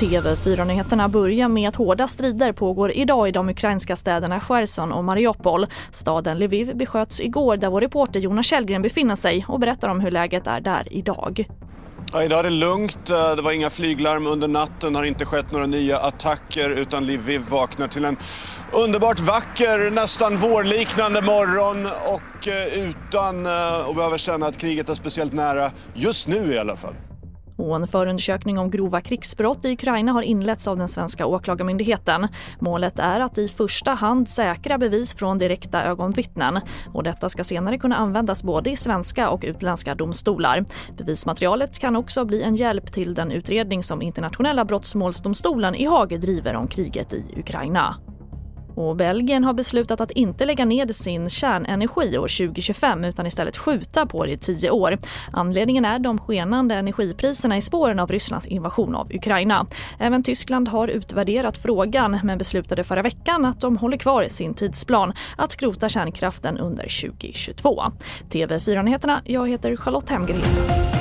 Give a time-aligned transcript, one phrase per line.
[0.00, 5.66] TV4-nyheterna börjar med att hårda strider pågår idag i de ukrainska städerna Cherson och Mariupol.
[5.90, 10.10] Staden Lviv besköts igår där vår reporter Jonas Källgren befinner sig och berättar om hur
[10.10, 11.48] läget är där idag.
[12.12, 13.10] Ja, idag är det lugnt.
[13.10, 17.40] Eh, det var inga flyglarm under natten, har inte skett några nya attacker utan Lviv
[17.48, 18.16] vaknar till en
[18.72, 24.94] underbart vacker, nästan vårliknande morgon och eh, utan eh, att behöva känna att kriget är
[24.94, 26.94] speciellt nära, just nu i alla fall.
[27.60, 32.28] Och en förundersökning om grova krigsbrott i Ukraina har inletts av den svenska åklagarmyndigheten.
[32.58, 36.60] Målet är att i första hand säkra bevis från direkta ögonvittnen.
[36.92, 40.64] Och detta ska senare kunna användas både i svenska och utländska domstolar.
[40.96, 46.54] Bevismaterialet kan också bli en hjälp till den utredning som Internationella brottmålsdomstolen i Haag driver
[46.54, 47.96] om kriget i Ukraina.
[48.80, 54.06] Och Belgien har beslutat att inte lägga ned sin kärnenergi år 2025 utan istället skjuta
[54.06, 54.98] på det i tio år.
[55.32, 59.66] Anledningen är de skenande energipriserna i spåren av Rysslands invasion av Ukraina.
[59.98, 65.12] Även Tyskland har utvärderat frågan men beslutade förra veckan att de håller kvar sin tidsplan
[65.36, 67.82] att skrota kärnkraften under 2022.
[68.30, 70.99] TV4-nyheterna, jag heter Charlotte Hemgren.